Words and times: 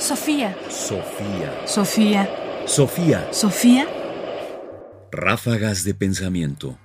Sofía. 0.00 0.56
Sofía. 0.70 1.52
Sofía. 1.66 2.30
Sofía. 2.64 3.28
Sofía. 3.32 3.86
Ráfagas 5.12 5.84
de 5.84 5.92
pensamiento. 5.92 6.78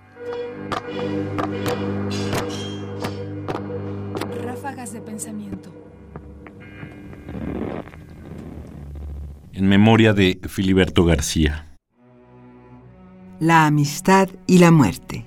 Ráfagas 4.44 4.92
de 4.92 5.00
pensamiento. 5.00 5.72
En 9.54 9.70
memoria 9.70 10.12
de 10.12 10.42
Filiberto 10.50 11.06
García. 11.06 11.78
La 13.40 13.66
amistad 13.66 14.28
y 14.46 14.58
la 14.58 14.72
muerte. 14.72 15.26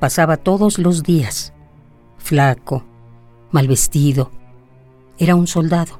Pasaba 0.00 0.36
todos 0.36 0.78
los 0.78 1.02
días, 1.02 1.54
flaco, 2.18 2.84
mal 3.50 3.66
vestido. 3.66 4.37
Era 5.18 5.34
un 5.34 5.48
soldado. 5.48 5.98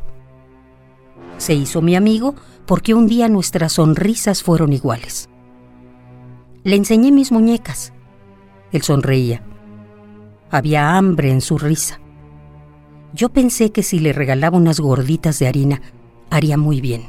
Se 1.39 1.53
hizo 1.55 1.83
mi 1.83 1.97
amigo 1.97 2.37
porque 2.67 2.95
un 2.95 3.09
día 3.09 3.29
nuestras 3.29 3.73
sonrisas 3.73 4.43
fueron 4.45 4.73
iguales. 4.73 5.29
Le 6.63 6.77
enseñé 6.77 7.11
mis 7.11 7.33
muñecas. 7.33 7.93
Él 8.71 8.83
sonreía. 8.83 9.43
Había 10.51 10.97
hambre 10.97 11.31
en 11.31 11.41
su 11.41 11.59
risa. 11.59 12.01
Yo 13.13 13.31
pensé 13.31 13.73
que 13.73 13.83
si 13.83 13.99
le 13.99 14.13
regalaba 14.13 14.57
unas 14.57 14.79
gorditas 14.79 15.39
de 15.39 15.49
harina, 15.49 15.83
haría 16.31 16.57
muy 16.57 16.81
bien. 16.81 17.07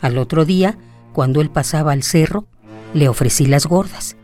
Al 0.00 0.18
otro 0.18 0.44
día, 0.44 0.78
cuando 1.12 1.40
él 1.40 1.50
pasaba 1.50 1.92
al 1.92 2.02
cerro, 2.02 2.46
le 2.94 3.08
ofrecí 3.08 3.46
las 3.46 3.66
gordas. 3.66 4.16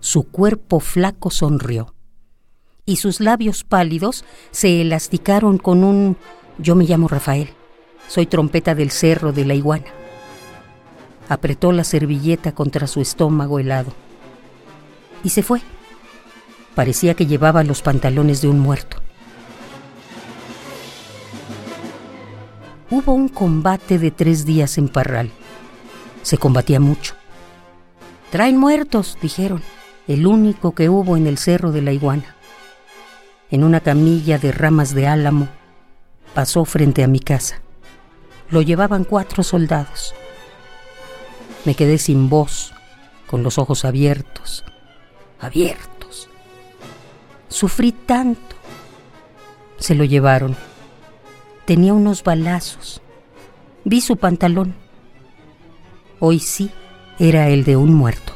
Su 0.00 0.24
cuerpo 0.24 0.80
flaco 0.80 1.30
sonrió 1.30 1.94
y 2.84 2.96
sus 2.96 3.20
labios 3.20 3.64
pálidos 3.64 4.24
se 4.50 4.80
elasticaron 4.80 5.58
con 5.58 5.84
un 5.84 6.16
yo 6.58 6.74
me 6.74 6.84
llamo 6.84 7.08
Rafael, 7.08 7.50
soy 8.08 8.26
trompeta 8.26 8.74
del 8.74 8.90
cerro 8.90 9.32
de 9.32 9.44
la 9.44 9.54
iguana. 9.54 9.86
Apretó 11.28 11.72
la 11.72 11.84
servilleta 11.84 12.52
contra 12.52 12.86
su 12.86 13.00
estómago 13.00 13.58
helado 13.58 13.92
y 15.24 15.30
se 15.30 15.42
fue. 15.42 15.62
Parecía 16.74 17.14
que 17.14 17.26
llevaba 17.26 17.64
los 17.64 17.82
pantalones 17.82 18.42
de 18.42 18.48
un 18.48 18.58
muerto. 18.58 18.98
Hubo 22.90 23.14
un 23.14 23.28
combate 23.28 23.98
de 23.98 24.10
tres 24.10 24.44
días 24.44 24.76
en 24.76 24.88
Parral. 24.88 25.30
Se 26.22 26.36
combatía 26.36 26.80
mucho. 26.80 27.14
Traen 28.30 28.58
muertos, 28.58 29.16
dijeron, 29.22 29.62
el 30.08 30.26
único 30.26 30.74
que 30.74 30.88
hubo 30.88 31.16
en 31.16 31.26
el 31.26 31.38
cerro 31.38 31.72
de 31.72 31.82
la 31.82 31.92
iguana. 31.92 32.36
En 33.52 33.64
una 33.64 33.80
camilla 33.80 34.38
de 34.38 34.50
ramas 34.50 34.94
de 34.94 35.06
álamo, 35.06 35.46
pasó 36.32 36.64
frente 36.64 37.04
a 37.04 37.06
mi 37.06 37.20
casa. 37.20 37.60
Lo 38.48 38.62
llevaban 38.62 39.04
cuatro 39.04 39.42
soldados. 39.42 40.14
Me 41.66 41.74
quedé 41.74 41.98
sin 41.98 42.30
voz, 42.30 42.72
con 43.26 43.42
los 43.42 43.58
ojos 43.58 43.84
abiertos, 43.84 44.64
abiertos. 45.38 46.30
Sufrí 47.48 47.92
tanto. 47.92 48.56
Se 49.76 49.94
lo 49.94 50.04
llevaron. 50.04 50.56
Tenía 51.66 51.92
unos 51.92 52.24
balazos. 52.24 53.02
Vi 53.84 54.00
su 54.00 54.16
pantalón. 54.16 54.74
Hoy 56.20 56.38
sí 56.38 56.70
era 57.18 57.50
el 57.50 57.64
de 57.64 57.76
un 57.76 57.92
muerto. 57.92 58.34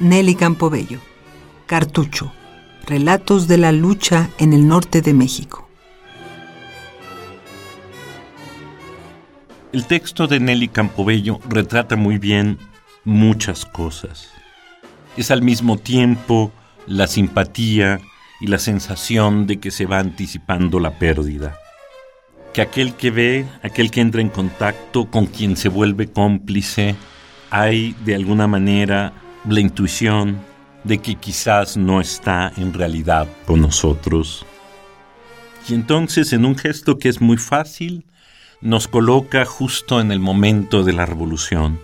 Nelly 0.00 0.34
Campobello. 0.34 1.00
Cartucho. 1.66 2.32
Relatos 2.86 3.48
de 3.48 3.58
la 3.58 3.72
lucha 3.72 4.30
en 4.38 4.52
el 4.52 4.68
norte 4.68 5.02
de 5.02 5.12
México. 5.12 5.68
El 9.72 9.84
texto 9.86 10.28
de 10.28 10.38
Nelly 10.38 10.68
Campobello 10.68 11.40
retrata 11.48 11.96
muy 11.96 12.18
bien 12.18 12.58
muchas 13.02 13.66
cosas. 13.66 14.28
Es 15.16 15.32
al 15.32 15.42
mismo 15.42 15.76
tiempo 15.76 16.52
la 16.86 17.08
simpatía 17.08 18.00
y 18.40 18.46
la 18.46 18.60
sensación 18.60 19.48
de 19.48 19.58
que 19.58 19.72
se 19.72 19.86
va 19.86 19.98
anticipando 19.98 20.78
la 20.78 21.00
pérdida. 21.00 21.56
Que 22.52 22.62
aquel 22.62 22.94
que 22.94 23.10
ve, 23.10 23.44
aquel 23.64 23.90
que 23.90 24.02
entra 24.02 24.20
en 24.20 24.28
contacto 24.28 25.10
con 25.10 25.26
quien 25.26 25.56
se 25.56 25.68
vuelve 25.68 26.06
cómplice, 26.06 26.94
hay 27.50 27.96
de 28.04 28.14
alguna 28.14 28.46
manera 28.46 29.14
la 29.48 29.58
intuición 29.58 30.38
de 30.86 30.98
que 30.98 31.16
quizás 31.16 31.76
no 31.76 32.00
está 32.00 32.52
en 32.56 32.72
realidad 32.72 33.26
con 33.44 33.60
nosotros. 33.60 34.46
Y 35.68 35.74
entonces 35.74 36.32
en 36.32 36.44
un 36.44 36.56
gesto 36.56 36.98
que 36.98 37.08
es 37.08 37.20
muy 37.20 37.38
fácil, 37.38 38.04
nos 38.60 38.86
coloca 38.86 39.44
justo 39.44 40.00
en 40.00 40.12
el 40.12 40.20
momento 40.20 40.84
de 40.84 40.92
la 40.92 41.04
revolución, 41.04 41.80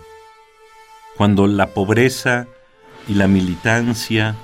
cuando 1.16 1.46
la 1.46 1.68
pobreza 1.68 2.46
y 3.08 3.14
la 3.14 3.26
militancia, 3.26 4.36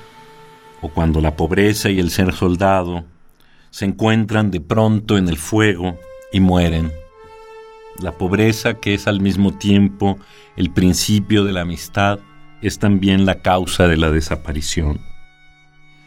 o 0.80 0.88
cuando 0.88 1.20
la 1.20 1.36
pobreza 1.36 1.90
y 1.90 1.98
el 1.98 2.10
ser 2.10 2.32
soldado 2.34 3.04
se 3.70 3.84
encuentran 3.84 4.50
de 4.50 4.60
pronto 4.60 5.18
en 5.18 5.28
el 5.28 5.36
fuego 5.36 5.98
y 6.32 6.40
mueren. 6.40 6.92
La 8.00 8.12
pobreza 8.12 8.74
que 8.74 8.94
es 8.94 9.06
al 9.06 9.20
mismo 9.20 9.52
tiempo 9.52 10.18
el 10.56 10.70
principio 10.70 11.44
de 11.44 11.52
la 11.52 11.62
amistad 11.62 12.20
es 12.62 12.78
también 12.78 13.26
la 13.26 13.36
causa 13.36 13.88
de 13.88 13.96
la 13.96 14.10
desaparición. 14.10 15.00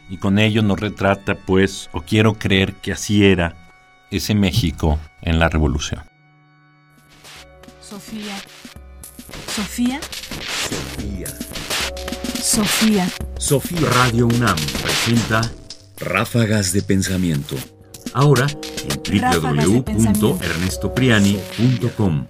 Y 0.10 0.18
con 0.18 0.40
ello 0.40 0.62
nos 0.62 0.80
retrata, 0.80 1.36
pues, 1.36 1.90
o 1.94 2.02
quiero 2.02 2.34
creer 2.34 2.74
que 2.76 2.92
así 2.92 3.26
era 3.26 3.56
ese 4.12 4.36
México 4.36 5.00
en 5.22 5.40
la 5.40 5.50
revolución. 5.50 6.02
Sofía. 7.82 8.36
Sofía. 9.48 10.00
Sofía. 10.70 11.28
Sofía. 12.42 13.10
Sofía. 13.38 13.90
Radio 13.90 14.28
UNAM 14.28 14.58
presenta 14.82 15.42
Ráfagas 16.00 16.74
de 16.74 16.82
pensamiento. 16.82 17.56
ahora 18.14 18.48
en 18.90 19.00
www.ernestopriani.com. 19.32 22.26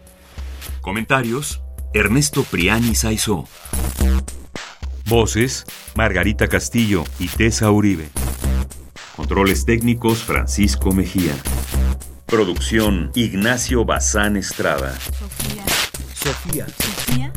Comentarios: 0.82 1.62
Ernesto 1.94 2.44
Priani 2.44 2.96
Saizó. 2.96 3.48
Voces: 5.06 5.66
Margarita 5.96 6.48
Castillo 6.48 7.04
y 7.20 7.28
Tessa 7.28 7.70
Uribe. 7.70 8.08
Controles 9.18 9.66
técnicos: 9.66 10.24
Francisco 10.24 10.94
Mejía. 10.94 11.36
Producción: 12.28 13.12
Ignacio 13.14 13.84
Bazán 13.84 14.38
Estrada. 14.38 14.98
Sofía. 16.14 16.66
Sofía. 16.74 17.34